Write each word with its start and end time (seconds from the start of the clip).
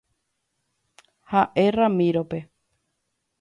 Ha'e 1.33 1.67
Ramiro-pe. 1.77 2.41